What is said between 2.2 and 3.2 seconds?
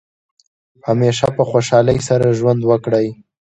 ژوند وکړئ.